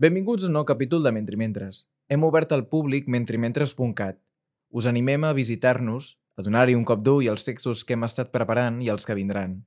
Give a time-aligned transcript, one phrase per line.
[0.00, 1.82] Benvinguts a un nou capítol de Mentrimentres.
[2.08, 4.16] Hem obert al públic mentrimentres.cat.
[4.72, 8.78] Us animem a visitar-nos, a donar-hi un cop d'ull als textos que hem estat preparant
[8.80, 9.58] i els que vindran.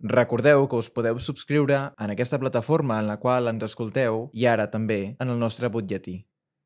[0.00, 4.70] Recordeu que us podeu subscriure en aquesta plataforma en la qual ens escolteu i ara
[4.72, 6.16] també en el nostre butlletí.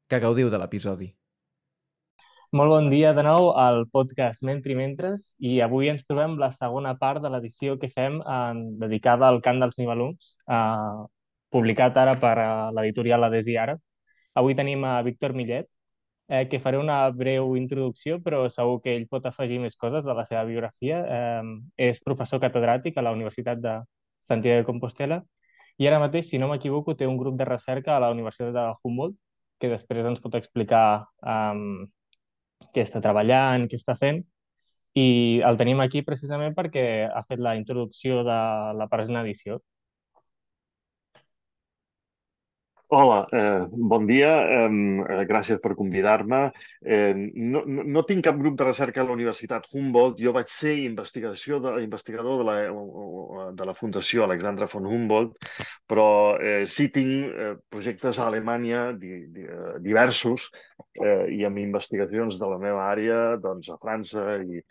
[0.06, 1.10] Que gaudiu de l'episodi.
[2.54, 6.94] Molt bon dia de nou al podcast Mentri Mentres i avui ens trobem la segona
[6.94, 11.02] part de l'edició que fem en, dedicada al cant dels nivelungs, eh,
[11.54, 13.78] publicat ara per eh, l'editorial Ades i Ara.
[14.34, 15.68] Avui tenim a Víctor Millet,
[16.28, 20.14] eh, que faré una breu introducció, però segur que ell pot afegir més coses de
[20.16, 21.00] la seva biografia.
[21.18, 21.54] Eh,
[21.90, 23.78] és professor catedràtic a la Universitat de
[24.24, 25.22] Santiago de Compostela
[25.78, 28.64] i ara mateix, si no m'equivoco, té un grup de recerca a la Universitat de
[28.84, 29.16] Humboldt,
[29.60, 30.84] que després ens pot explicar
[31.26, 31.86] eh,
[32.74, 34.22] què està treballant, què està fent,
[34.94, 38.38] i el tenim aquí precisament perquè ha fet la introducció de
[38.78, 39.58] la present edició.
[42.96, 46.52] Hola, eh, bon dia, eh, gràcies per convidar-me.
[46.86, 47.12] Eh,
[47.54, 51.58] no, no, tinc cap grup de recerca a la Universitat Humboldt, jo vaig ser investigació
[51.64, 52.54] de, investigador de la,
[53.58, 55.50] de la Fundació Alexandra von Humboldt,
[55.90, 56.06] però
[56.38, 60.46] eh, sí tinc eh, projectes a Alemanya di, di, eh, diversos
[61.02, 64.62] eh, i amb investigacions de la meva àrea doncs, a França i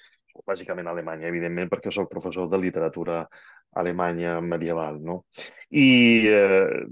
[0.47, 3.25] bàsicament a Alemanya, evidentment, perquè sóc professor de literatura
[3.75, 4.99] alemanya medieval.
[5.03, 5.23] No?
[5.73, 5.87] I
[6.29, 6.85] eh,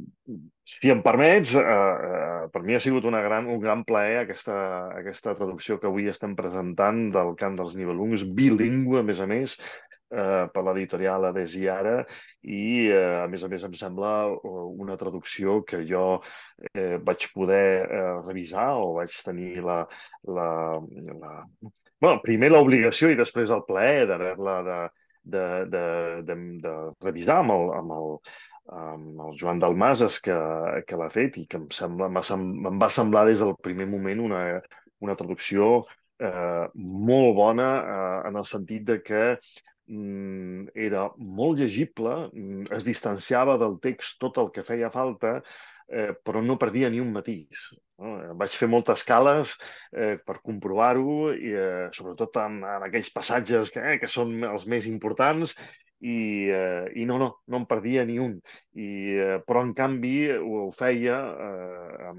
[0.71, 4.57] si em permets, eh, eh, per mi ha sigut una gran, un gran plaer aquesta,
[4.95, 9.57] aquesta traducció que avui estem presentant del cant dels Nibelungs, bilingüe, a més a més,
[10.11, 11.97] eh, per l'editorial Ades i Ara,
[12.43, 16.05] i eh, a més a més em sembla eh, una traducció que jo
[16.71, 19.81] eh, vaig poder eh, revisar o vaig tenir la,
[20.39, 21.35] la, la...
[22.01, 24.79] Bueno, primer l'obligació i després el plaer d'haver-la de,
[25.23, 25.86] de, de,
[26.27, 26.73] de, de
[27.05, 28.14] revisar amb el, amb el,
[28.81, 30.38] amb el Joan Dalmases que,
[30.88, 34.44] que l'ha fet i que em, sembla, em va semblar des del primer moment una,
[35.02, 35.72] una traducció
[36.22, 39.23] eh, molt bona eh, en el sentit de que
[39.88, 45.40] mm, era molt llegible, mm, es distanciava del text tot el que feia falta,
[45.91, 47.69] eh, però no perdia ni un matís.
[48.02, 48.16] No?
[48.40, 49.57] Vaig fer moltes cales
[49.91, 54.68] eh, per comprovar-ho, i eh, sobretot en, en aquells passatges que, eh, que són els
[54.72, 55.56] més importants,
[56.01, 58.38] i, eh, i no, no, no en perdia ni un.
[58.74, 58.88] I,
[59.22, 62.13] eh, però, en canvi, ho, ho feia eh,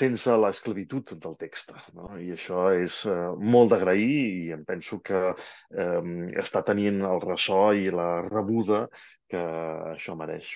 [0.00, 1.74] sense l'esclavitud del text.
[1.96, 2.10] No?
[2.18, 3.20] I això és eh,
[3.54, 6.00] molt d'agrair i em penso que eh,
[6.42, 8.86] està tenint el ressò i la rebuda
[9.30, 9.46] que
[9.94, 10.50] això mereix.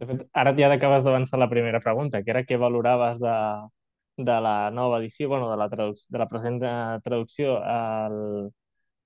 [0.00, 3.36] De fet, ara ja acabes d'avançar la primera pregunta, que era què valoraves de,
[4.30, 8.50] de la nova edició, bueno, de la, de la present eh, traducció al,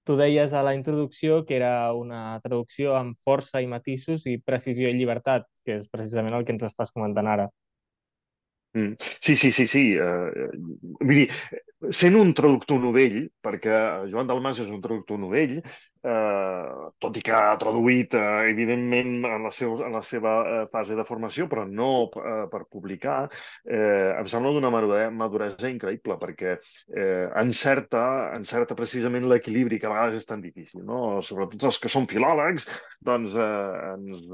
[0.09, 4.89] Tu deies a la introducció que era una traducció amb força i matisos i precisió
[4.89, 7.45] i llibertat, que és precisament el que ens estàs comentant ara.
[8.73, 8.97] Mm.
[9.21, 9.83] Sí, sí, sí, sí.
[10.01, 10.49] Uh,
[11.03, 11.27] vull dir,
[12.01, 15.59] sent un traductor novell, perquè Joan Dalmas és un traductor novell,
[16.09, 20.61] eh, tot i que ha traduït, eh, evidentment, en la, seu, en la seva eh,
[20.73, 23.19] fase de formació, però no eh, per publicar,
[23.69, 28.05] eh, em sembla d'una maduresa increïble, perquè eh, encerta,
[28.37, 30.85] encerta precisament l'equilibri, que a vegades és tan difícil.
[30.89, 31.19] No?
[31.25, 32.69] Sobretot els que són filòlegs,
[33.05, 34.27] doncs eh, ens,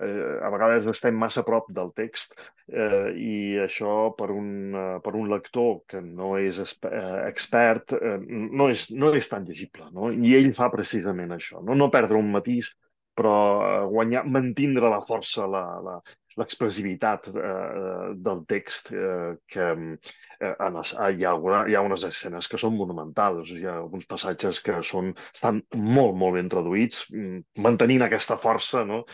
[0.00, 2.34] eh, a vegades estem massa prop del text
[2.70, 6.90] eh, i això per un, eh, per un lector que no és eh,
[7.26, 9.88] expert eh, no, és, no és tan llegible.
[9.94, 10.10] No?
[10.10, 12.74] I ell fa precisament precisament això, no, no perdre un matís,
[13.14, 15.96] però eh, guanyar, mantindre la força, la, la,
[16.38, 22.04] l'expressivitat eh, del text eh, que eh, en les, hi, ha una, hi ha unes
[22.06, 27.08] escenes que són monumentals, hi ha alguns passatges que són, estan molt, molt ben traduïts,
[27.10, 29.04] mm, mantenint aquesta força, no?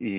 [0.00, 0.16] I,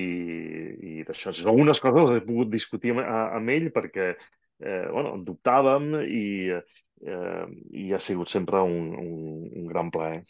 [0.85, 1.33] i d'això.
[1.49, 7.45] Algunes coses he pogut discutir amb, amb ell perquè eh, bueno, dubtàvem i, eh,
[7.81, 10.21] i ha sigut sempre un, un, un gran plaer.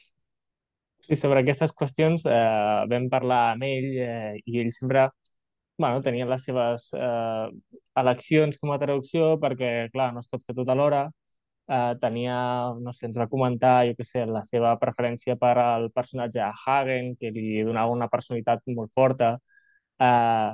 [1.03, 5.09] Sí, sobre aquestes qüestions eh, vam parlar amb ell eh, i ell sempre
[5.77, 7.47] bueno, tenia les seves eh,
[8.01, 11.07] eleccions com a traducció perquè, clar, no es pot fer tot alhora.
[11.67, 12.35] Eh, tenia,
[12.83, 16.49] no sé, ens va comentar, jo què sé, la seva preferència per al personatge de
[16.65, 19.33] Hagen, que li donava una personalitat molt forta.
[19.99, 20.51] Eh,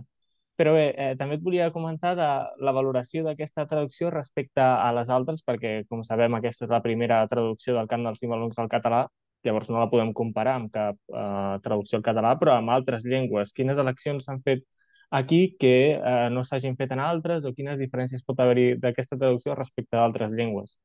[0.60, 2.28] però bé, eh, també et volia comentar de
[2.66, 7.22] la valoració d'aquesta traducció respecte a les altres, perquè, com sabem, aquesta és la primera
[7.31, 9.07] traducció del cant dels Nimalungs al català,
[9.45, 13.53] llavors no la podem comparar amb cap eh, traducció al català, però amb altres llengües.
[13.56, 14.65] Quines eleccions s'han fet
[15.09, 19.57] aquí que eh, no s'hagin fet en altres o quines diferències pot haver-hi d'aquesta traducció
[19.57, 20.77] respecte a altres llengües?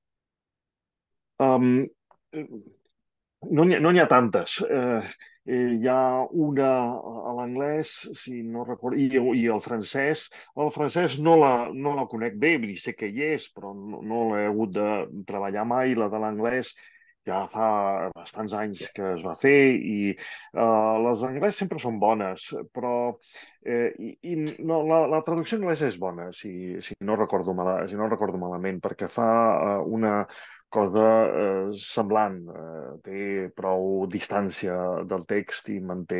[1.42, 1.84] Um,
[3.50, 4.60] no n'hi ha, no ha tantes.
[4.64, 5.02] Uh,
[5.44, 6.70] eh, hi ha una
[7.28, 9.08] a l'anglès, si no recordo, i,
[9.40, 10.28] i el francès.
[10.56, 13.74] El francès no la, no la conec bé, vull dir, sé que hi és, però
[13.76, 14.88] no, no l'he hagut de
[15.28, 15.96] treballar mai.
[15.98, 16.74] La de l'anglès
[17.28, 17.68] ja fa
[18.14, 22.94] bastants anys que es va fer i uh, les d'anglès sempre són bones, però
[23.64, 24.34] eh, i, i
[24.68, 28.40] no, la, la traducció anglesa és bona, si, si, no recordo mala, si no recordo
[28.40, 30.18] malament, perquè fa uh, una
[30.74, 33.18] cosa eh, semblant, eh, té
[33.54, 34.74] prou distància
[35.06, 36.18] del text i manté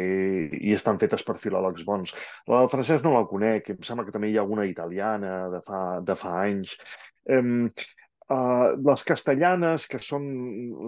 [0.60, 2.14] i estan fetes per filòlegs bons.
[2.46, 5.60] La del francès no la conec, em sembla que també hi ha alguna italiana de
[5.66, 6.76] fa, de fa anys.
[7.26, 7.42] Eh,
[8.25, 10.25] Uh, les castellanes, que són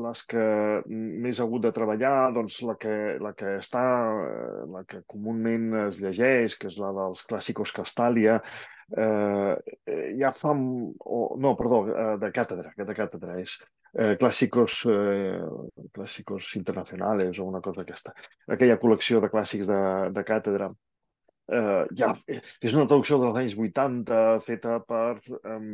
[0.06, 0.44] les que
[0.88, 3.82] més ha hagut de treballar, doncs la que, la que està,
[4.72, 8.38] la que comúment es llegeix, que és la dels clàssicos Castalia,
[8.96, 9.54] eh,
[10.16, 10.54] ja fa...
[10.56, 11.82] O, no, perdó,
[12.22, 13.58] de càtedra, que de càtedra és
[13.92, 15.36] eh, clàssicos, eh,
[15.92, 18.16] clàssicos internacionals o una cosa aquesta.
[18.48, 19.80] Aquella col·lecció de clàssics de,
[20.16, 20.72] de càtedra
[21.52, 25.70] eh, ja, és una traducció dels anys 80 feta per, um,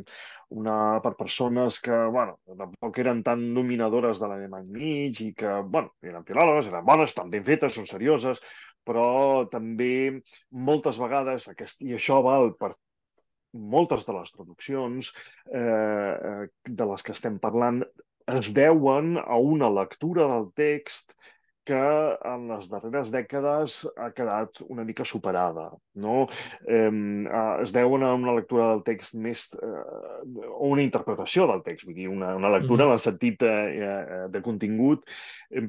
[0.60, 5.94] una, per persones que, bueno, tampoc eren tan dominadores de l'alemany mig i que, bueno,
[6.04, 8.42] eren filòlogues, eren bones, estan ben fetes, són serioses,
[8.84, 12.74] però també moltes vegades, aquest, i això val per
[13.52, 15.12] moltes de les traduccions
[15.52, 17.82] eh, eh de les que estem parlant,
[18.32, 21.12] es deuen a una lectura del text
[21.68, 21.80] que
[22.26, 25.68] en les darreres dècades ha quedat una mica superada.
[25.94, 26.26] No?
[26.66, 26.90] Eh,
[27.62, 29.48] es deuen a una lectura del text més...
[29.54, 29.84] Eh,
[30.48, 32.92] o una interpretació del text, vull dir, una, una lectura mm -hmm.
[32.92, 35.08] en el sentit eh, de contingut
[35.50, 35.68] eh,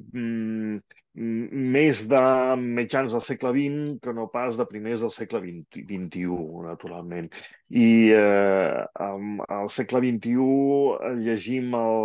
[1.13, 2.19] més de
[2.57, 6.25] mitjans del segle XX que no pas de primers del segle XXI,
[6.65, 7.29] naturalment.
[7.69, 12.01] I eh, al segle XXI llegim el,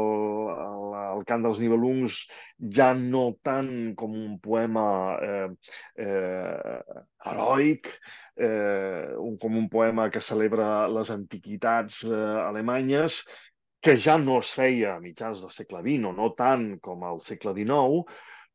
[0.53, 0.85] el,
[1.17, 2.21] el cant dels nibelungs
[2.77, 4.87] ja no tant com un poema
[5.25, 5.49] eh,
[6.05, 6.79] eh,
[7.25, 7.93] heroic,
[8.37, 13.23] eh, un, com un poema que celebra les antiquitats eh, alemanyes,
[13.81, 17.23] que ja no es feia a mitjans del segle XX o no tant com al
[17.25, 18.05] segle XIX,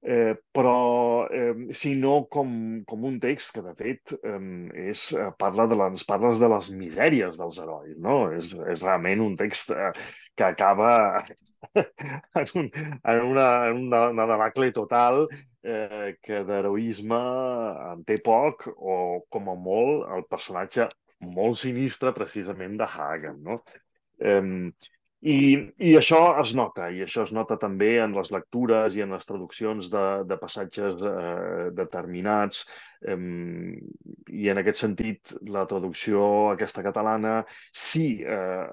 [0.03, 5.05] eh, però eh, sinó com, com un text que, de fet, eh, és,
[5.39, 8.17] parla de les, parles de les misèries dels herois, no?
[8.35, 9.91] És, és realment un text eh,
[10.35, 11.23] que acaba
[11.79, 15.27] en, un, en, una, en una, una debacle total
[15.63, 17.21] eh, que d'heroisme
[17.93, 18.97] en té poc o,
[19.31, 20.89] com a molt, el personatge
[21.23, 23.61] molt sinistre precisament de Hagen, no?
[24.19, 24.43] Eh,
[25.23, 25.35] i,
[25.79, 29.23] I això es nota, i això es nota també en les lectures i en les
[29.29, 32.65] traduccions de, de passatges eh, determinats.
[33.07, 33.15] Eh,
[34.35, 37.37] I en aquest sentit, la traducció aquesta catalana
[37.71, 38.67] sí eh,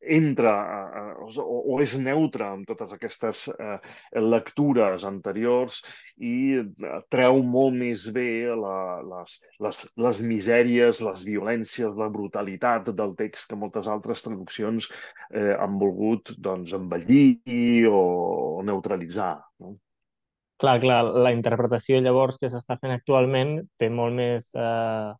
[0.00, 0.52] entra
[1.00, 3.78] eh, o, o és neutre amb totes aquestes eh,
[4.20, 5.80] lectures anteriors
[6.16, 8.78] i eh, treu molt més bé la,
[9.12, 14.90] les, les, les misèries, les violències, la brutalitat del text que moltes altres traduccions
[15.30, 18.02] eh, han volgut doncs, embellir o,
[18.58, 19.36] o neutralitzar.
[19.62, 19.76] No?
[20.62, 25.10] Clar, clar, la interpretació llavors que s'està fent actualment té molt més eh,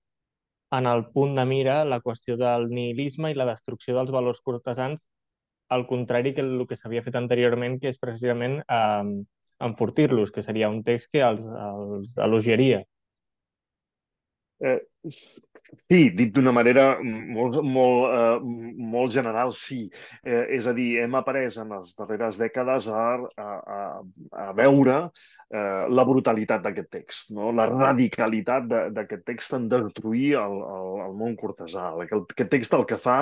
[0.79, 5.07] en el punt de mira la qüestió del nihilisme i la destrucció dels valors cortesans,
[5.73, 9.13] al contrari que el que s'havia fet anteriorment, que és precisament eh,
[9.69, 12.83] enfortir-los, que seria un text que els, els elogiaria.
[14.63, 14.79] Eh,
[15.73, 19.87] Sí, dit d'una manera molt, molt, eh, molt general, sí.
[20.25, 23.05] Eh, és a dir, hem après en les darreres dècades a,
[23.41, 23.85] a,
[24.45, 24.97] a veure
[25.53, 27.53] eh, la brutalitat d'aquest text, no?
[27.57, 31.91] la radicalitat d'aquest text en destruir el, el, el món cortesà.
[32.05, 33.19] Aquest text el que fa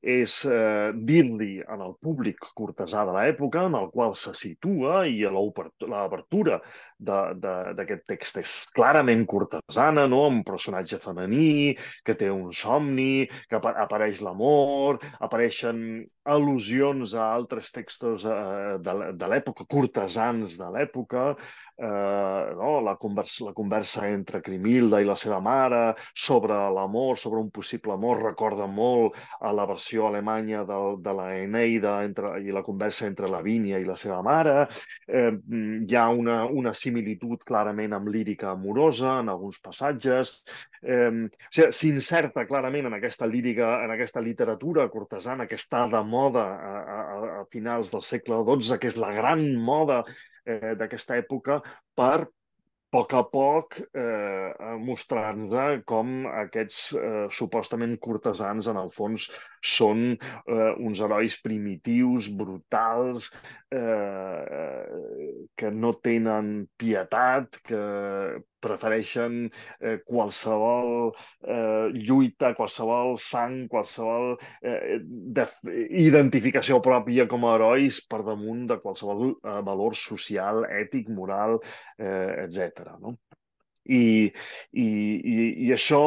[0.00, 5.22] és eh, dir-li en el públic cortesà de l'època en el qual se situa i
[5.24, 6.60] l'obertura
[7.00, 10.24] d'aquest text és clarament cortesana, no?
[10.28, 11.74] un personatge femení,
[12.04, 15.78] que té un somni, que apareix l'amor, apareixen
[16.24, 21.26] al·lusions a altres textos eh, de, l'època, cortesans de l'època,
[21.76, 22.80] eh, no?
[22.80, 27.94] la, conversa, la conversa entre Crimilda i la seva mare sobre l'amor, sobre un possible
[27.94, 33.06] amor, recorda molt a la versió alemanya del, de la Eneida entre, i la conversa
[33.06, 34.68] entre Lavínia i la seva mare.
[35.06, 35.30] Eh,
[35.84, 40.36] hi ha una, una similitud clarament amb lírica amorosa en alguns passatges.
[40.82, 46.44] Eh, o sigui, clarament en aquesta lírica, en aquesta literatura cortesana que està de moda
[46.44, 50.02] a, a, a finals del segle XII, que és la gran moda
[50.46, 51.60] eh, d'aquesta època
[51.96, 52.26] per
[52.94, 59.26] poc a poc eh, mostrant-nos com aquests eh, supostament cortesans en el fons
[59.74, 63.32] són eh, uns herois primitius, brutals,
[63.74, 64.84] eh,
[65.58, 67.82] que no tenen pietat, que
[68.64, 69.38] prefereixen
[69.80, 74.98] eh, qualsevol eh, lluita, qualsevol sang, qualsevol eh,
[76.04, 81.60] identificació pròpia com a herois per damunt de qualsevol eh, valor social, ètic, moral,
[81.98, 82.94] eh, etc.
[83.00, 83.18] No?
[83.84, 84.32] I,
[84.72, 86.00] i, i, I això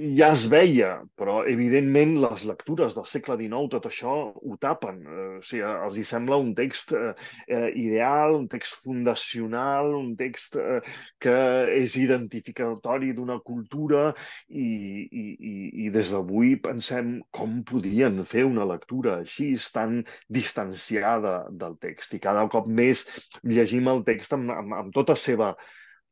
[0.00, 5.00] ja es veia, però evidentment les lectures del segle XIX tot això ho tapen.
[5.04, 7.12] Eh, o sigui, els hi sembla un text eh,
[7.48, 10.78] eh, ideal, un text fundacional, un text eh,
[11.20, 11.36] que
[11.76, 14.06] és identificatori d'una cultura
[14.48, 14.70] i,
[15.04, 15.54] i, i,
[15.86, 20.00] i des d'avui pensem com podien fer una lectura així tan
[20.32, 23.04] distanciada del text i cada cop més
[23.44, 25.54] llegim el text amb, amb, amb tota seva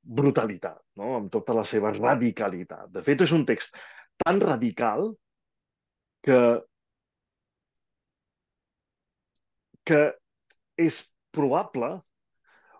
[0.08, 1.14] brutalitat, no?
[1.18, 2.90] amb tota la seva radicalitat.
[2.94, 3.76] De fet, és un text
[4.24, 5.12] tan radical
[6.24, 6.40] que,
[9.88, 10.02] que
[10.80, 11.02] és
[11.34, 11.90] probable,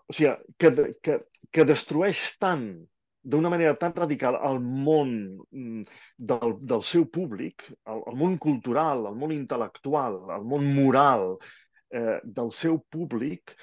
[0.09, 0.71] o sigui, que,
[1.05, 1.19] que,
[1.53, 2.65] que destrueix tant
[3.29, 5.13] d'una manera tan radical el món
[5.51, 5.81] mm,
[6.31, 11.35] del, del seu públic, el, el món cultural, el món intel·lectual, el món moral
[11.93, 13.53] eh, del seu públic,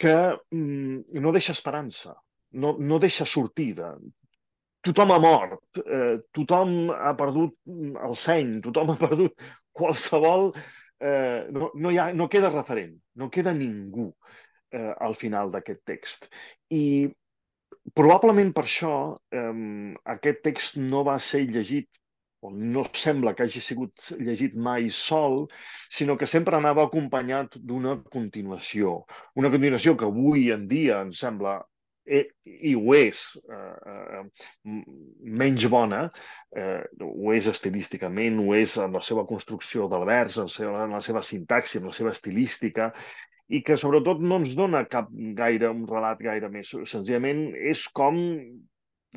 [0.00, 0.16] que
[0.54, 2.14] mm, no deixa esperança
[2.52, 3.94] no, no deixa sortida.
[4.80, 10.52] Tothom ha mort, eh, tothom ha perdut el seny, tothom ha perdut qualsevol...
[11.00, 14.10] Eh, no, no, hi ha, no queda referent, no queda ningú
[14.76, 16.26] eh, al final d'aquest text.
[16.76, 17.08] I
[17.96, 18.92] probablement per això
[19.32, 19.62] eh,
[20.16, 21.88] aquest text no va ser llegit
[22.40, 25.46] o no sembla que hagi sigut llegit mai sol,
[25.92, 29.02] sinó que sempre anava acompanyat d'una continuació.
[29.36, 31.58] Una continuació que avui en dia ens sembla
[32.10, 34.22] i ho és eh, eh,
[35.42, 36.04] menys bona,
[36.56, 40.96] eh, ho és estilísticament, ho és en la seva construcció del vers, en, seva, en
[40.96, 42.90] la seva sintaxi, en la seva estilística,
[43.50, 46.70] i que sobretot no ens dona cap gaire un relat gaire més.
[46.86, 48.20] Senzillament és com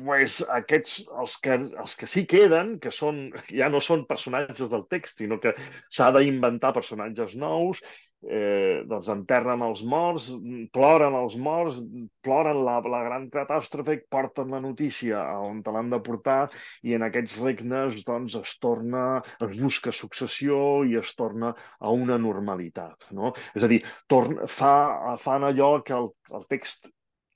[0.02, 4.86] pues, aquests, els que, els que sí queden, que són, ja no són personatges del
[4.90, 5.54] text, sinó que
[5.86, 7.82] s'ha d'inventar personatges nous
[8.28, 10.30] eh, doncs enterren els morts,
[10.74, 11.80] ploren els morts,
[12.24, 16.40] ploren la, la gran catàstrofe, porten la notícia a on te l'han de portar
[16.82, 19.04] i en aquests regnes doncs, es torna,
[19.44, 23.10] es busca successió i es torna a una normalitat.
[23.12, 23.34] No?
[23.54, 24.74] És a dir, torna, fa,
[25.20, 26.90] fan allò que el, el text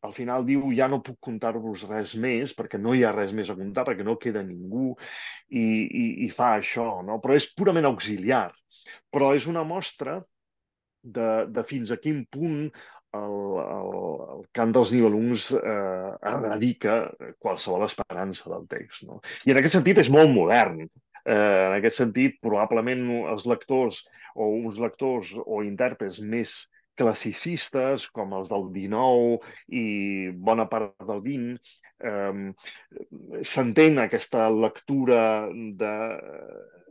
[0.06, 3.50] al final diu ja no puc contar-vos res més perquè no hi ha res més
[3.50, 4.92] a contar, perquè no queda ningú
[5.50, 7.18] i, i, i fa això, no?
[7.22, 8.48] però és purament auxiliar.
[9.12, 10.20] Però és una mostra
[11.16, 12.68] de, de fins a quin punt
[13.16, 13.92] el, el,
[14.36, 17.00] el cant dels nibelungs eh, erradica
[17.40, 19.04] qualsevol esperança del text.
[19.08, 19.20] No?
[19.46, 20.82] I en aquest sentit és molt modern.
[21.28, 24.02] Eh, en aquest sentit, probablement els lectors
[24.34, 26.58] o uns lectors o intèrprets més
[26.98, 29.38] classicistes, com els del 19
[29.78, 29.84] i
[30.34, 31.76] bona part del 20,
[32.10, 35.22] eh, s'entén aquesta lectura
[35.52, 35.94] de,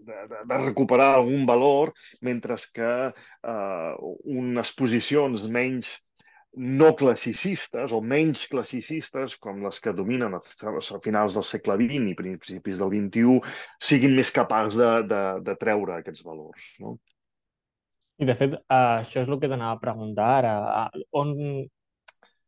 [0.08, 1.94] de, de recuperar algun valor,
[2.26, 3.94] mentre que eh,
[4.42, 5.96] unes posicions menys
[6.58, 10.42] no classicistes o menys classicistes com les que dominen a
[11.04, 13.38] finals del segle XX i principis del XXI
[13.90, 16.72] siguin més capaços de, de, de treure aquests valors.
[16.82, 16.96] No?
[18.18, 20.54] I de fet, uh, això és el que t'anava a preguntar ara.
[20.88, 21.34] Uh, on,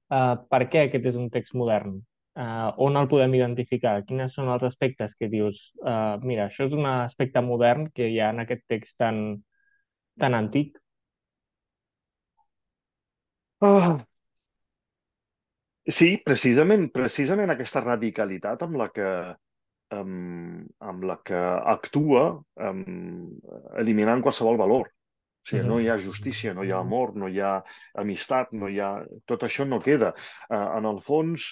[0.10, 2.00] uh, per què aquest és un text modern?
[2.38, 3.96] Uh, on el podem identificar?
[4.08, 8.20] Quins són els aspectes que dius, uh, mira, això és un aspecte modern que hi
[8.22, 9.42] ha en aquest text tan,
[10.20, 10.78] tan antic?
[13.62, 14.00] Oh.
[15.90, 19.10] Sí, precisament, precisament aquesta radicalitat amb la que,
[19.98, 21.42] amb, amb la que
[21.74, 22.24] actua
[22.70, 22.84] um,
[23.84, 24.92] eliminant qualsevol valor.
[25.40, 27.60] O sigui, no hi ha justícia, no hi ha amor, no hi ha
[28.02, 28.90] amistat, no hi ha...
[29.30, 30.14] Tot això no queda.
[30.50, 31.48] Uh, en el fons,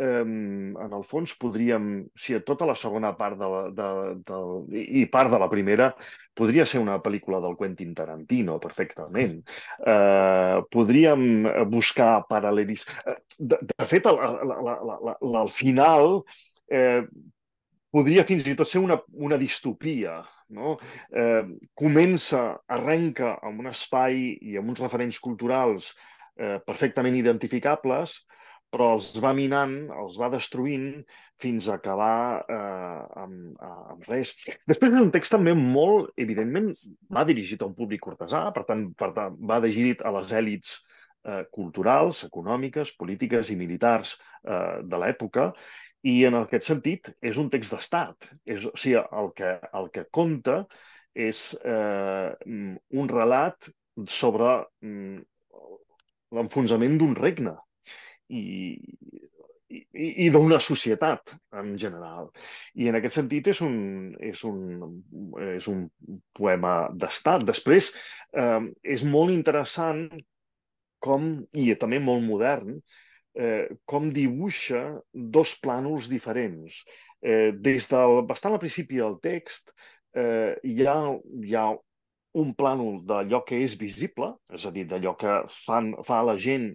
[0.00, 3.90] um, en el fons podríem, si a tota la segona part de, la, de,
[4.30, 5.90] de, i part de la primera,
[6.38, 9.42] podria ser una pel·lícula del Quentin Tarantino, perfectament.
[9.82, 11.44] Uh, podríem
[11.74, 12.86] buscar paral·lelis...
[13.04, 16.22] Uh, de, de fet, al, al, al, al final
[16.72, 17.02] eh,
[17.92, 20.20] podria fins i tot ser una, una distopia,
[20.54, 20.76] no?
[21.10, 21.42] Eh,
[21.78, 22.42] comença,
[22.76, 25.92] arrenca amb un espai i amb uns referents culturals
[26.36, 28.20] eh, perfectament identificables,
[28.72, 31.02] però els va minant, els va destruint
[31.42, 34.32] fins a acabar eh, amb, amb res.
[34.70, 36.70] Després és un text també molt, evidentment,
[37.12, 40.78] va dirigit a un públic cortesà, per tant, per tant va dirigit a les èlits
[41.28, 45.50] eh, culturals, econòmiques, polítiques i militars eh, de l'època,
[46.02, 48.30] i en aquest sentit és un text d'estat.
[48.44, 50.62] És, o sigui, el que, el que conta
[51.14, 52.30] és eh,
[53.02, 53.68] un relat
[54.08, 55.20] sobre mm,
[56.32, 57.54] l'enfonsament d'un regne
[58.32, 58.42] i,
[59.72, 62.30] i, i d'una societat en general.
[62.74, 63.76] I en aquest sentit és un,
[64.32, 64.58] és un,
[65.52, 65.86] és un
[66.38, 67.46] poema d'estat.
[67.48, 67.92] Després,
[68.32, 68.60] eh,
[68.96, 70.06] és molt interessant
[71.02, 72.76] com, i també molt modern,
[73.34, 76.82] eh, com dibuixa dos plànols diferents.
[77.22, 79.72] Eh, des del, bastant al principi del text
[80.16, 80.98] eh, hi, ha,
[81.44, 81.66] hi ha
[82.42, 86.72] un plànol d'allò que és visible, és a dir, d'allò que fan, fa la gent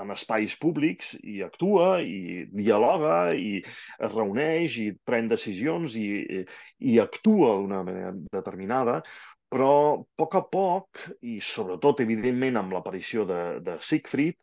[0.00, 6.44] en espais públics i actua i dialoga i es reuneix i pren decisions i,
[6.80, 9.02] i actua d'una manera determinada,
[9.48, 14.36] però a poc a poc, i sobretot, evidentment, amb l'aparició de, de Siegfried,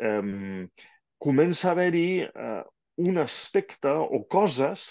[0.00, 0.66] eh,
[1.18, 2.62] comença a haver-hi eh,
[3.08, 4.88] un aspecte o coses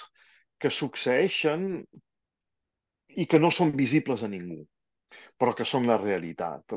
[0.62, 1.68] que succeeixen
[3.18, 4.62] i que no són visibles a ningú
[5.38, 6.76] però que són la realitat.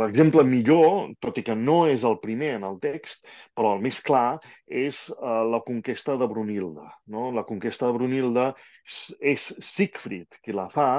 [0.00, 3.26] L'exemple eh, millor, tot i que no és el primer en el text,
[3.56, 6.88] però el més clar, és eh, la conquesta de Brunilda.
[7.12, 7.30] No?
[7.34, 8.50] La conquesta de Brunilda
[9.20, 10.90] és Siegfried qui la fa,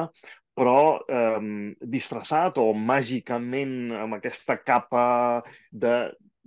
[0.57, 5.07] però eh, disfressat o màgicament amb aquesta capa
[5.71, 5.97] de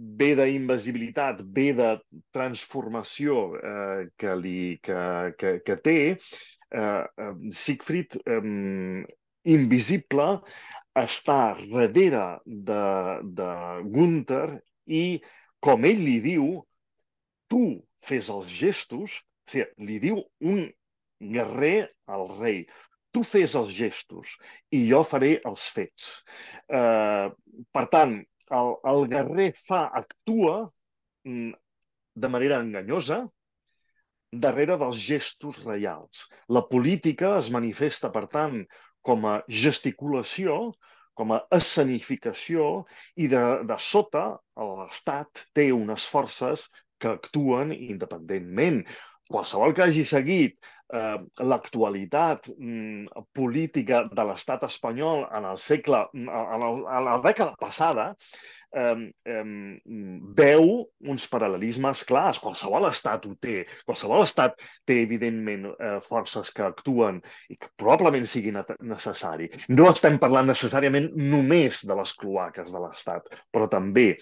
[0.00, 1.90] bé d'invisibilitat, bé de
[2.34, 5.00] transformació eh, que, li, que,
[5.38, 8.40] que, que té, eh, eh, Siegfried eh,
[9.44, 10.40] invisible
[10.98, 12.82] està darrere de,
[13.22, 13.50] de
[13.94, 15.20] Gunther i,
[15.62, 16.50] com ell li diu,
[17.50, 17.62] tu
[18.04, 20.64] fes els gestos, o sigui, li diu un
[21.20, 22.64] guerrer al rei,
[23.12, 24.36] tu fes els gestos
[24.74, 26.12] i jo faré els fets.
[26.70, 27.26] Eh,
[27.74, 28.16] per tant,
[28.60, 30.62] el, el guerrer fa, actua
[31.26, 31.50] mm,
[32.22, 33.24] de manera enganyosa,
[34.30, 36.26] darrere dels gestos reials.
[36.48, 38.60] La política es manifesta, per tant,
[39.06, 40.60] com a gesticulació,
[41.18, 42.66] com a escenificació,
[43.16, 44.24] i de, de sota
[44.56, 46.68] l'Estat té unes forces
[47.00, 48.82] que actuen independentment.
[49.30, 51.18] Qualsevol que hagi seguit eh,
[51.52, 58.14] l'actualitat mm, política de l'estat espanyol en el segle, en, el, en la dècada passada,
[58.72, 59.44] eh, eh,
[60.36, 60.66] veu
[61.12, 62.40] uns paral·lelismes clars.
[62.42, 63.64] Qualsevol estat ho té.
[63.86, 69.50] Qualsevol estat té, evidentment, eh, forces que actuen i que probablement sigui necessari.
[69.68, 74.12] No estem parlant necessàriament només de les cloaques de l'estat, però també.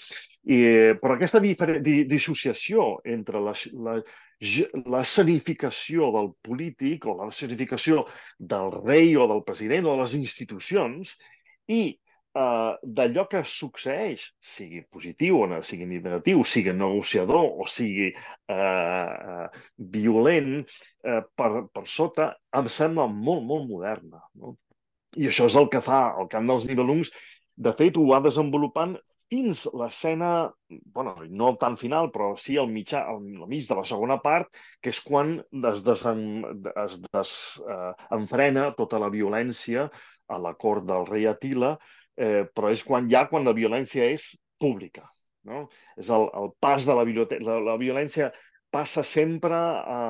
[0.49, 3.53] I, però aquesta dissociació entre la,
[3.85, 3.99] la,
[4.89, 8.05] la del polític o la escenificació
[8.39, 11.15] del rei o del president o de les institucions
[11.69, 18.11] i eh, d'allò que succeeix, sigui positiu o no, sigui negatiu, sigui negociador o sigui
[18.13, 19.49] eh, eh,
[19.97, 20.55] violent,
[21.05, 24.23] eh, per, per sota, em sembla molt, molt moderna.
[24.35, 24.57] No?
[25.17, 27.11] I això és el que fa el Camp dels Nibelungs.
[27.59, 28.95] De fet, ho va desenvolupant
[29.29, 30.31] fins l'escena,
[30.95, 34.49] bueno, no tan final, però sí al mitjà, al mig de la segona part,
[34.81, 35.37] que és quan
[35.73, 36.23] es, desen,
[36.81, 39.89] es eh, enfrena tota la violència
[40.29, 41.77] a la cort del rei Atila,
[42.17, 45.07] eh, però és quan ja quan la violència és pública.
[45.49, 45.67] No?
[45.97, 47.05] És el, el pas de la,
[47.41, 48.33] la, la violència
[48.71, 50.01] passa sempre a,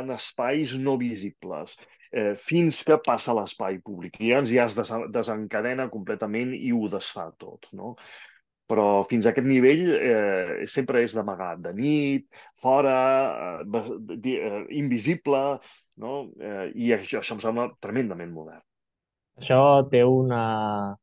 [0.00, 1.78] en espais no visibles,
[2.12, 4.18] eh, fins que passa l'espai públic.
[4.20, 7.70] I ja es des desencadena completament i ho desfà tot.
[7.72, 7.94] No?
[8.70, 12.26] Però fins a aquest nivell eh, sempre és d'amagat, de nit,
[12.62, 12.98] fora,
[13.62, 13.88] eh,
[14.32, 15.42] eh, invisible,
[16.02, 16.12] no?
[16.40, 18.62] eh, i això, això em sembla tremendament modern.
[19.40, 19.58] Això
[19.90, 20.44] té una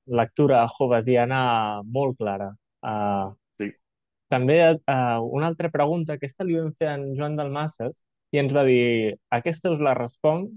[0.05, 1.41] lectura hobbesiana
[1.83, 2.51] molt clara.
[2.85, 3.71] Uh, sí.
[4.31, 8.63] També uh, una altra pregunta, aquesta li vam fer en Joan Dalmases i ens va
[8.67, 10.51] dir, aquesta us la responc,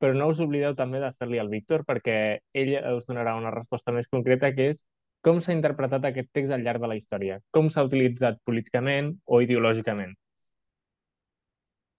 [0.00, 2.16] però no us oblideu també de fer-li al Víctor perquè
[2.56, 4.84] ell us donarà una resposta més concreta que és
[5.28, 7.38] com s'ha interpretat aquest text al llarg de la història?
[7.52, 10.16] Com s'ha utilitzat políticament o ideològicament?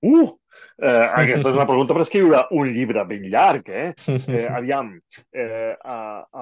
[0.01, 0.25] Uh!
[0.79, 3.91] Eh, aquesta és una pregunta per escriure un llibre ben llarg, eh?
[4.39, 4.95] eh aviam,
[5.35, 5.75] eh,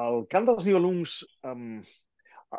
[0.03, 1.19] el cant dels nibelungs,
[1.51, 1.81] um,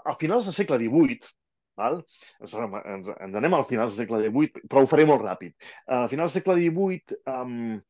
[0.05, 1.33] a finals del segle XVIII,
[1.79, 2.01] val?
[2.43, 5.55] Ens, ens, ens anem al finals del segle XVIII, però ho faré molt ràpid.
[5.87, 7.81] A finals del segle XVIII, um,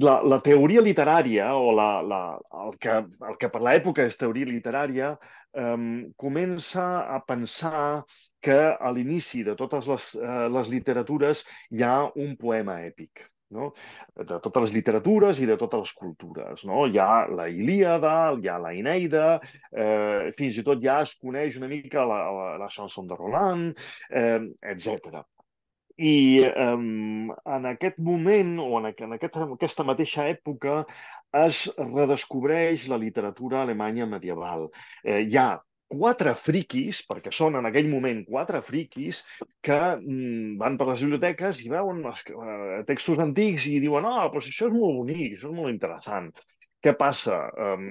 [0.00, 2.20] la, la teoria literària, o la, la,
[2.64, 2.96] el, que,
[3.30, 5.14] el que per l'època és teoria literària,
[5.58, 8.04] um, comença a pensar
[8.40, 11.44] que a l'inici de totes les, eh, les literatures
[11.76, 13.26] hi ha un poema èpic.
[13.50, 13.72] no?
[14.14, 16.60] de totes les literatures i de totes les cultures.
[16.68, 16.84] No?
[16.86, 19.40] Hi ha la Ilíada, hi ha la Ineida,
[19.74, 23.82] eh, fins i tot ja es coneix una mica la, la, la chanson de Roland,
[24.22, 24.38] eh,
[24.70, 25.24] etc.
[26.00, 26.16] I
[26.48, 26.68] eh,
[27.56, 30.84] en aquest moment, o en, en aquest, en aquesta mateixa època,
[31.46, 34.70] es redescobreix la literatura alemanya medieval.
[35.04, 35.50] Eh, hi ha
[35.90, 39.24] quatre friquis, perquè són en aquell moment quatre friquis,
[39.66, 44.28] que mm, van per les biblioteques i veuen els, eh, textos antics i diuen oh,
[44.30, 46.30] però això és molt bonic, això és molt interessant.
[46.80, 47.42] Què passa?
[47.60, 47.90] Um,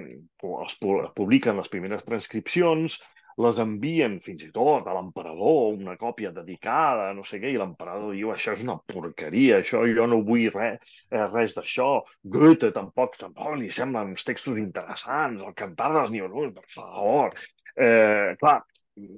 [0.64, 0.72] es
[1.14, 2.96] publiquen les primeres transcripcions,
[3.44, 8.14] les envien fins i tot a l'emperador, una còpia dedicada, no sé què, i l'emperador
[8.16, 11.90] diu això és una porqueria, això jo no vull res, eh, res d'això.
[12.36, 17.34] Goethe tampoc, tampoc li semblen uns textos interessants, el cantar dels Nibelungs, per favor.
[17.80, 18.58] Eh, clar,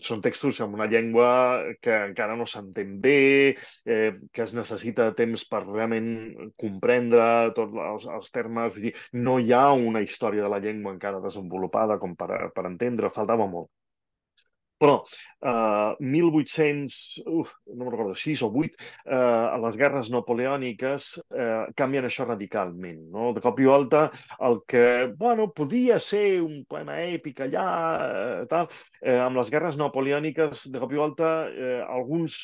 [0.06, 1.28] són textos amb una llengua
[1.82, 3.56] que encara no s'entén bé,
[3.94, 6.08] eh, que es necessita temps per realment
[6.60, 7.26] comprendre
[7.58, 8.74] tots els, els termes.
[8.76, 8.94] Vull dir,
[9.28, 13.48] no hi ha una història de la llengua encara desenvolupada com per, per entendre, faltava
[13.56, 13.70] molt.
[14.82, 14.96] Però
[15.46, 22.08] eh, 1800, uf, no me'n recordo, 6 o 8, eh, les guerres napoleòniques eh, canvien
[22.08, 23.04] això radicalment.
[23.14, 23.30] No?
[23.36, 24.08] De cop i volta,
[24.48, 24.84] el que
[25.18, 27.66] bueno, podia ser un poema èpic allà,
[28.06, 32.38] eh, tal, eh, amb les guerres napoleòniques, de cop i volta, eh, alguns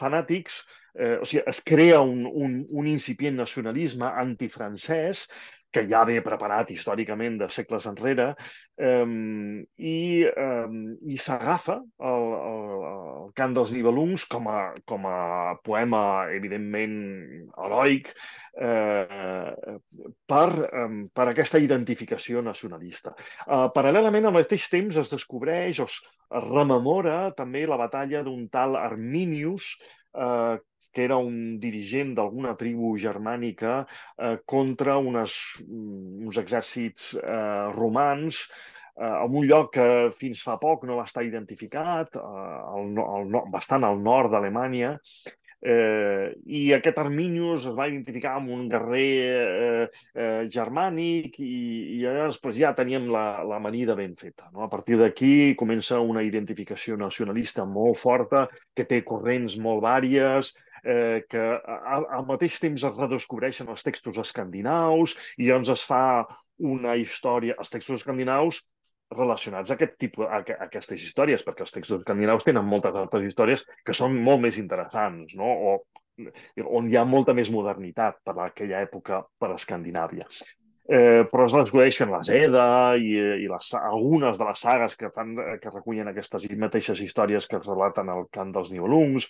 [0.00, 0.64] fanàtics,
[0.98, 5.28] eh, o sigui, es crea un, un, un incipient nacionalisme antifrancès
[5.72, 8.30] que ja ve preparat històricament de segles enrere,
[8.78, 9.04] eh,
[9.76, 10.76] i, eh,
[11.12, 11.78] i s'agafa
[12.10, 16.02] el, el, el cant dels Nibelungs com a, com a poema,
[16.36, 16.96] evidentment,
[17.66, 18.12] heroic,
[18.56, 19.78] eh,
[20.26, 23.16] per, eh, per aquesta identificació nacionalista.
[23.44, 26.00] Eh, paral·lelament, al mateix temps, es descobreix o es
[26.46, 29.74] rememora també la batalla d'un tal Arminius,
[30.16, 30.56] eh,
[30.96, 35.36] que era un dirigent d'alguna tribu germànica eh, contra unes,
[35.68, 41.26] uns exèrcits eh, romans eh, en un lloc que fins fa poc no va estar
[41.26, 44.96] identificat, eh, al, al, bastant al nord d'Alemanya,
[45.66, 51.54] Eh, I aquest Arminius es va identificar amb un guerrer eh, eh, germànic i,
[51.96, 54.50] i després ja teníem la, la manida ben feta.
[54.52, 54.66] No?
[54.66, 60.52] A partir d'aquí comença una identificació nacionalista molt forta, que té corrents molt vàries,
[60.86, 66.04] eh, que al, al mateix temps es redescobreixen els textos escandinaus i llavors es fa
[66.72, 68.62] una història, els textos escandinaus
[69.14, 73.26] relacionats a aquest tipus, a, a aquestes històries, perquè els textos escandinaus tenen moltes altres
[73.28, 75.46] històries que són molt més interessants, no?
[75.46, 75.76] o
[76.78, 80.24] on hi ha molta més modernitat per aquella època per a Escandinàvia.
[80.86, 85.34] Eh, però es descobreixen les Eda i, i les, algunes de les sagues que, fan,
[85.60, 89.26] que recullen aquestes mateixes històries que es relaten al cant dels Nibelungs,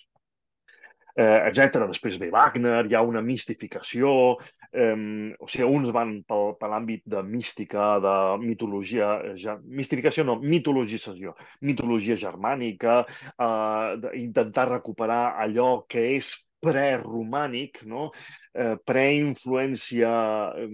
[1.17, 1.87] eh, etc.
[1.89, 4.11] Després ve Wagner, hi ha una mistificació,
[4.71, 10.37] eh, o sigui, uns van pel, per l'àmbit de mística, de mitologia, ja, mistificació no,
[10.41, 13.01] mitologització, mitologia germànica,
[13.33, 18.07] eh, intentar recuperar allò que és preromànic, no?
[18.53, 20.13] eh, preinfluència
[20.63, 20.71] eh,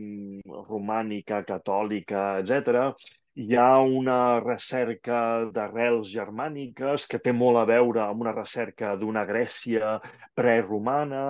[0.70, 2.94] romànica, catòlica, etc
[3.42, 5.20] hi ha una recerca
[5.54, 9.98] d'arrels germàniques que té molt a veure amb una recerca d'una Grècia
[10.38, 11.26] preromana,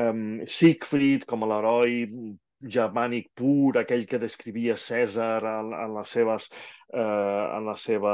[0.00, 2.02] um, Siegfried com l'heroi
[2.76, 6.50] germànic pur, aquell que descrivia Cèsar en, en, les seves,
[6.92, 8.12] eh, en la seva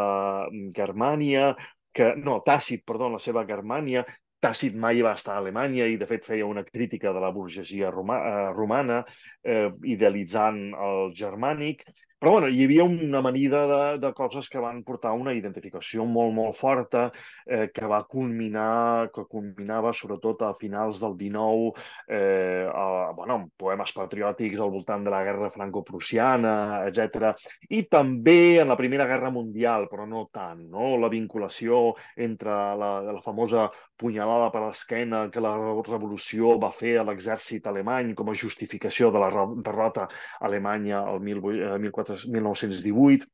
[0.77, 1.49] Germània,
[1.97, 4.05] que, no, Tàcit, perdó, en la seva Germània,
[4.47, 7.91] Tàcit mai va estar a Alemanya i, de fet, feia una crítica de la burgesia
[7.91, 9.01] roma, eh, romana,
[9.43, 11.83] eh, idealitzant el germànic.
[12.19, 16.33] Però bueno, hi havia una amanida de, de coses que van portar una identificació molt,
[16.33, 17.03] molt forta,
[17.45, 21.75] eh, que va culminar, que culminava sobretot a finals del 19,
[22.09, 22.87] eh, a,
[23.19, 26.55] bueno, amb poemes patriòtics al voltant de la guerra franco-prussiana,
[26.89, 27.35] etc.
[27.69, 30.95] I també en la Primera Guerra Mundial, però no tant, no?
[30.97, 31.83] La vinculació
[32.17, 38.13] entre la, la famosa punyalada per l'esquena que la revolució va fer a l'exèrcit alemany
[38.17, 39.31] com a justificació de la
[39.69, 40.07] derrota
[40.49, 41.77] alemanya al 18,
[42.11, 43.27] 1918,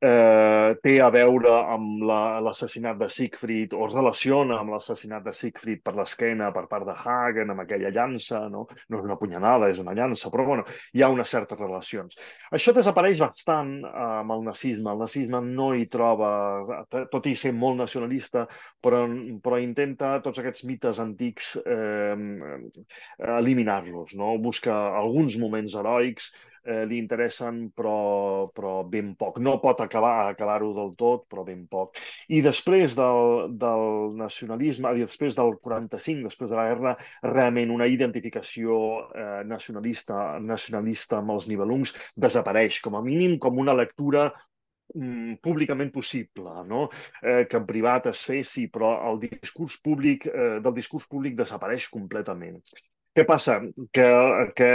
[0.00, 5.34] eh, té a veure amb l'assassinat la, de Siegfried o es relaciona amb l'assassinat de
[5.36, 8.66] Siegfried per l'esquena per part de Hagen, amb aquella llança, no?
[8.88, 10.64] no és una punyalada, és una llança, però bueno,
[10.96, 12.16] hi ha unes certes relacions.
[12.56, 14.90] Això desapareix bastant eh, amb el nazisme.
[14.94, 16.30] El nazisme no hi troba,
[17.12, 18.46] tot i ser molt nacionalista,
[18.80, 19.04] però,
[19.44, 22.16] però intenta tots aquests mites antics eh,
[23.40, 24.36] eliminar-los, no?
[24.40, 26.30] busca alguns moments heroics,
[26.64, 29.38] eh, li interessen, però, però ben poc.
[29.42, 31.98] No pot acabar acabar-ho del tot, però ben poc.
[32.28, 36.94] I després del, del nacionalisme, després del 45, després de la guerra,
[37.26, 38.76] realment una identificació
[39.14, 44.28] eh, nacionalista, nacionalista amb els nivelungs desapareix, com a mínim com una lectura
[44.94, 46.88] mm, públicament possible, no?
[47.22, 51.88] eh, que en privat es fessi, però el discurs públic, eh, del discurs públic desapareix
[51.92, 52.60] completament.
[53.18, 53.56] Què passa?
[53.96, 54.06] Que,
[54.58, 54.66] que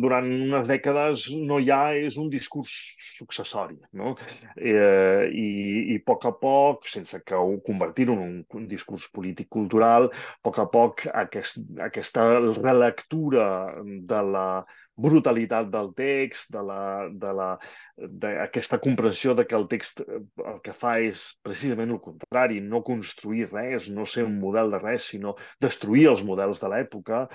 [0.00, 2.70] durant unes dècades no hi ha és un discurs
[3.18, 4.14] successori, no?
[4.56, 5.48] Eh, i,
[5.92, 10.48] I a poc a poc, sense que ho convertir-ho en un, un discurs polític-cultural, a
[10.48, 12.24] poc a poc aquest, aquesta
[12.62, 13.50] relectura
[13.84, 14.46] de la,
[14.94, 17.48] brutalitat del text, de la, de la,
[17.96, 20.20] d'aquesta comprensió de que el text eh,
[20.52, 24.82] el que fa és precisament el contrari, no construir res, no ser un model de
[24.82, 27.26] res, sinó destruir els models de l'època,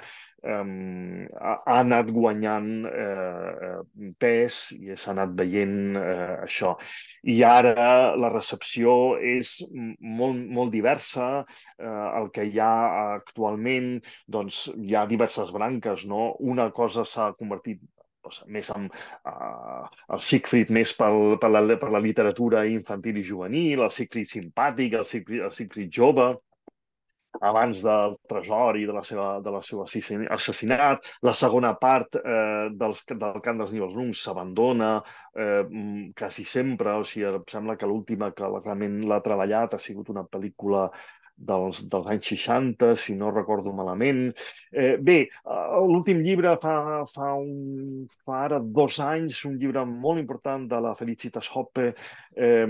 [0.44, 3.74] um, ha, anat guanyant eh,
[4.20, 6.76] pes i s'ha anat veient eh, això.
[7.24, 11.28] I ara la recepció és molt, molt diversa.
[11.78, 12.74] Eh, el que hi ha
[13.18, 13.94] actualment,
[14.28, 16.34] doncs hi ha diverses branques, no?
[16.56, 17.82] Una cosa s'ha convertit
[18.52, 23.86] més amb uh, el Siegfried més pel, per, la, per la literatura infantil i juvenil,
[23.86, 26.34] el Siegfried simpàtic, el Siegfried, el Siegfried jove,
[27.42, 31.06] abans del tresor i de la seva, de la seva assassinat.
[31.28, 34.92] La segona part eh, dels, del cant dels nivels lungs s'abandona
[35.38, 35.64] eh,
[36.18, 40.26] quasi sempre, o sigui, em sembla que l'última que realment l'ha treballat ha sigut una
[40.26, 40.88] pel·lícula
[41.38, 44.32] dels, dels anys 60, si no recordo malament.
[44.72, 50.22] Eh, bé, eh, l'últim llibre fa, fa, un, fa ara dos anys, un llibre molt
[50.22, 51.94] important de la Felicitas Hoppe,
[52.36, 52.66] eh,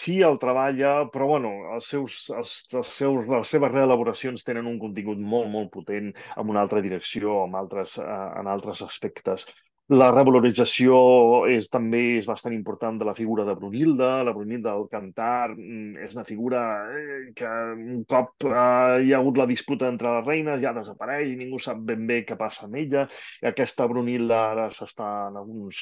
[0.00, 4.80] sí el treballa, però bueno, els seus, els, els seus, les seves reelaboracions tenen un
[4.82, 9.46] contingut molt, molt potent amb una altra direcció, amb altres, eh, en altres aspectes.
[9.88, 10.96] La revalorització
[11.48, 14.10] és també és bastant important de la figura de Brunilda.
[14.28, 16.60] La Brunilda del Cantar mm, és una figura
[16.92, 21.32] eh, que un cop eh, hi ha hagut la disputa entre les reines ja desapareix
[21.32, 23.06] i ningú sap ben bé què passa amb ella.
[23.40, 25.80] I aquesta Brunilda ara s'està en alguns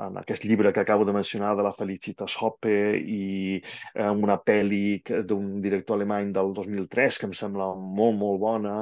[0.00, 5.00] en aquest llibre que acabo de mencionar de la Felicitas Hoppe i eh, una pel·li
[5.26, 8.76] d'un director alemany del 2003 que em sembla molt, molt bona.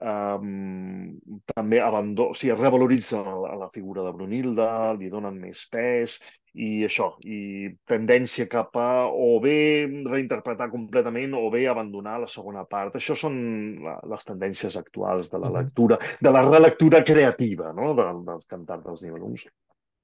[0.00, 1.19] Um,
[1.60, 4.68] també abandó, o sigui, revaloritza la, la figura de Brunilda,
[4.98, 6.18] li donen més pes
[6.58, 12.64] i això, i tendència cap a o bé reinterpretar completament o bé abandonar la segona
[12.66, 12.96] part.
[12.98, 13.38] Això són
[13.84, 17.92] la, les tendències actuals de la lectura, de la relectura creativa no?
[17.94, 19.46] del, del cantar dels nivellons.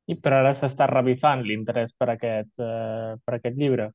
[0.07, 3.91] I per ara s'està revifant l'interès per, aquest, eh, per aquest llibre?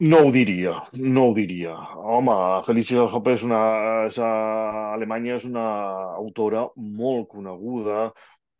[0.00, 0.72] No ho diria,
[1.16, 1.72] no ho diria.
[2.14, 2.34] Home,
[2.68, 3.58] Felicitas Hoppe és una,
[4.08, 4.30] és a
[4.94, 5.64] Alemanya és una
[6.22, 6.62] autora
[7.00, 8.06] molt coneguda,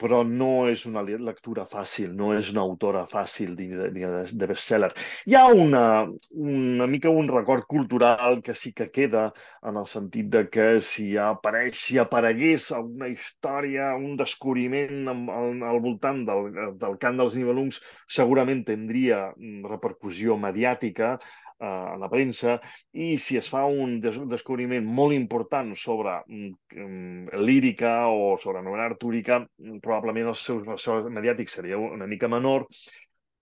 [0.00, 4.90] però no és una lectura fàcil, no és una autora fàcil de, de, de bestseller.
[5.28, 5.82] Hi ha una,
[6.30, 9.26] una mica un record cultural que sí que queda
[9.66, 15.82] en el sentit de que si apareix, si aparegués alguna història, un descobriment al, al
[15.84, 16.48] voltant del,
[16.80, 21.18] del cant dels nivelungs, segurament tindria mm, repercussió mediàtica,
[21.60, 22.56] a la premsa
[22.92, 28.88] i si es fa un des descobriment molt important sobre mm, lírica o sobre novel·la
[28.92, 29.42] artúrica,
[29.82, 32.66] probablement els seus ressorts mediàtics seria una mica menor,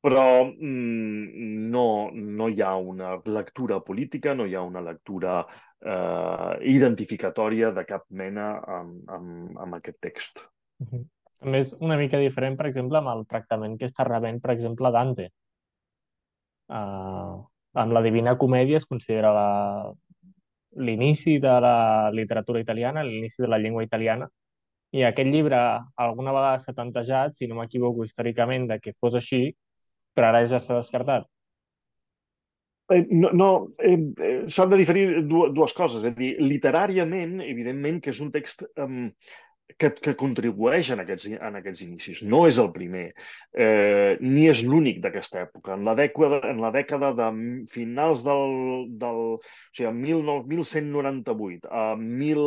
[0.03, 6.55] però mm, no, no hi ha una lectura política, no hi ha una lectura eh,
[6.75, 10.45] identificatòria de cap mena amb, amb, amb aquest text.
[10.79, 11.05] Uh -huh.
[11.39, 14.91] També és una mica diferent, per exemple, amb el tractament que està rebent, per exemple,
[14.91, 15.31] Dante.
[16.69, 19.33] Uh, amb la Divina Comèdia es considera
[20.79, 24.29] l'inici de la literatura italiana, l'inici de la llengua italiana,
[24.93, 25.59] i aquest llibre
[26.01, 29.43] alguna vegada s'ha tantejat, si no m'equivoco històricament, de que fos així,
[30.17, 31.29] però ara ja s'ha descartat.
[32.89, 33.49] Eh, no, no
[33.85, 36.01] eh, eh, s'han de diferir dues coses.
[36.01, 38.89] És a dir, literàriament, evidentment, que és un text eh,
[39.77, 42.23] que, que contribueix en aquests, en aquests inicis.
[42.33, 43.05] No és el primer,
[43.53, 45.75] eh, ni és l'únic d'aquesta època.
[45.77, 47.29] En la, dècada, en la dècada de
[47.73, 48.89] finals del...
[49.03, 49.41] del o
[49.77, 52.45] sigui, 1198 a, 1000,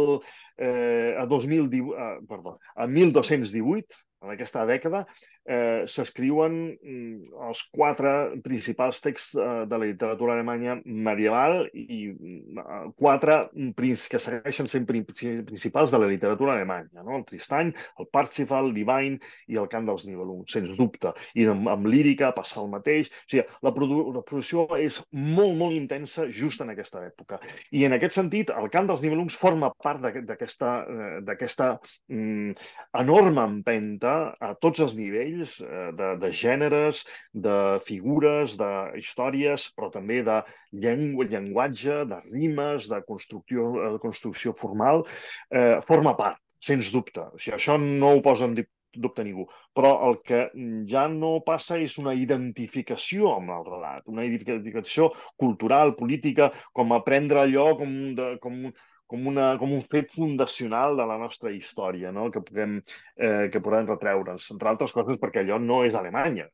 [0.58, 5.06] eh, a 2018, eh, perdó, a 1218, en aquesta dècada,
[5.50, 8.12] eh, s'escriuen mm, els quatre
[8.46, 15.94] principals texts eh, de la literatura alemanya medieval i eh, quatre que segueixen sent principals
[15.94, 17.18] de la literatura alemanya, no?
[17.18, 19.18] el Tristany, el Parsifal, el Divine
[19.50, 21.16] i el Cant dels Nibelungs, sens dubte.
[21.34, 23.10] I amb, amb lírica passa el mateix.
[23.10, 27.42] O sigui, la, produ la producció és molt, molt intensa just en aquesta època.
[27.74, 31.72] I en aquest sentit, el Cant dels Nibelungs forma part d'aquesta
[32.12, 32.54] mm,
[33.02, 34.11] enorme empenta
[34.48, 37.04] a tots els nivells eh, de, de gèneres,
[37.48, 37.56] de
[37.88, 40.42] figures, de històries, però també de
[40.84, 45.06] llengua, llenguatge, de rimes, de construcció, de construcció formal,
[45.54, 47.26] eh, forma part, sens dubte.
[47.32, 48.60] O sigui, això no ho posa en
[48.94, 49.48] dubte ningú.
[49.76, 50.46] Però el que
[50.90, 57.46] ja no passa és una identificació amb el relat, una identificació cultural, política, com aprendre
[57.46, 58.66] allò com, de, com,
[59.12, 62.30] com, una, com un fet fundacional de la nostra història, no?
[62.32, 62.80] que, puguem,
[63.18, 66.48] eh, que podem retreure'ns, entre altres coses perquè allò no és Alemanya.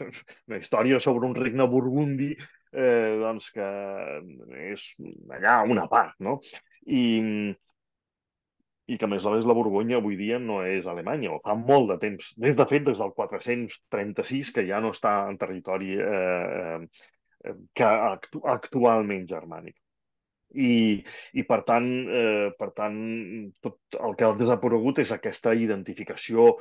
[0.50, 2.32] Una història sobre un regne burgundi
[2.72, 3.68] eh, doncs que
[4.72, 4.86] és
[5.36, 6.38] allà una part, no?
[6.82, 7.04] I,
[8.90, 11.54] i que, a més a més, la Borgonya avui dia no és Alemanya, o fa
[11.58, 15.94] molt de temps, des de fet des del 436, que ja no està en territori
[16.00, 16.80] eh,
[17.46, 19.76] eh, que actu actualment germànic.
[20.54, 21.02] I,
[21.38, 21.88] i per tant,
[22.20, 22.96] eh, per tant,
[23.64, 26.56] tot el que ha desaparegut és aquesta identificació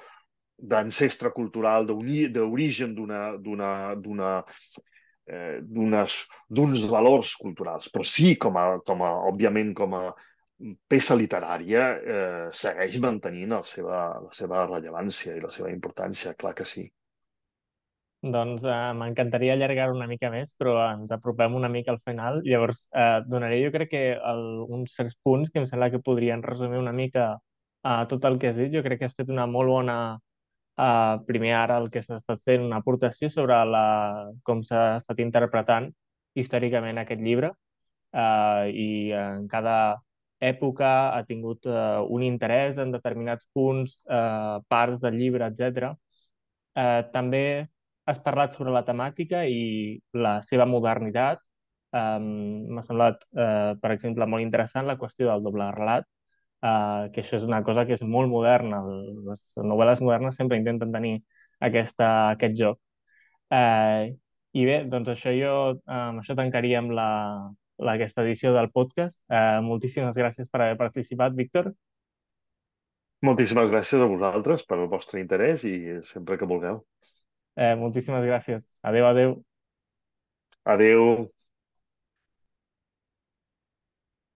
[0.61, 4.31] d'ancestre cultural, d'origen d'una
[5.27, 10.03] eh, d'uns valors culturals, però sí, com a, com a, òbviament, com a
[10.87, 16.53] peça literària eh, segueix mantenint la seva, la seva rellevància i la seva importància, clar
[16.57, 16.85] que sí.
[18.21, 22.41] Doncs eh, m'encantaria allargar una mica més, però ens apropem una mica al final.
[22.45, 24.43] Llavors, eh, donaré jo crec que el,
[24.77, 27.31] uns certs punts que em sembla que podrien resumir una mica
[27.83, 28.69] eh, tot el que has dit.
[28.75, 29.97] Jo crec que has fet una molt bona,
[30.77, 33.85] eh, primer ara el que s'ha estat fent, una aportació sobre la,
[34.43, 35.89] com s'ha estat interpretant
[36.37, 37.51] històricament aquest llibre
[38.13, 39.75] eh, i en cada
[40.41, 45.93] època ha tingut eh, un interès en determinats punts, eh, parts del llibre, etc.
[46.77, 47.45] Eh, també
[48.11, 51.41] has parlat sobre la temàtica i la seva modernitat.
[51.91, 56.07] Um, M'ha semblat, uh, per exemple, molt interessant la qüestió del doble relat,
[56.63, 58.81] uh, que això és una cosa que és molt moderna.
[59.27, 61.17] Les novel·les modernes sempre intenten tenir
[61.59, 62.79] aquesta, aquest joc.
[63.51, 64.11] Uh,
[64.55, 65.55] I bé, doncs això jo,
[65.87, 67.09] amb això tancaríem la,
[67.79, 69.21] la, aquesta edició del podcast.
[69.31, 71.71] Uh, moltíssimes gràcies per haver participat, Víctor.
[73.21, 75.75] Moltíssimes gràcies a vosaltres per el vostre interès i
[76.07, 76.81] sempre que vulgueu.
[77.55, 78.79] Eh, moltíssimes gràcies.
[78.83, 79.43] Adéu, adéu.
[80.65, 81.31] Adéu.